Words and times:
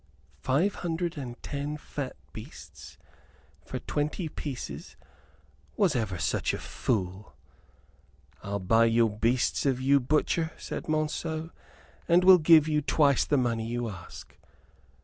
Five 0.41 0.73
hundred 0.73 1.15
and 1.15 1.39
ten 1.43 1.77
fat 1.77 2.15
beasts 2.33 2.97
for 3.63 3.77
twenty 3.77 4.29
pieces! 4.29 4.95
Was 5.77 5.95
ever 5.95 6.17
such 6.17 6.55
a 6.55 6.57
fool? 6.57 7.35
"I'll 8.41 8.57
buy 8.57 8.85
your 8.85 9.11
beasts 9.15 9.63
of 9.67 9.79
you, 9.79 9.99
butcher," 9.99 10.53
said 10.57 10.85
Monceux, 10.89 11.51
"and 12.07 12.23
will 12.23 12.39
give 12.39 12.67
you 12.67 12.81
twice 12.81 13.25
the 13.25 13.37
money 13.37 13.67
you 13.67 13.89
ask." 13.89 14.35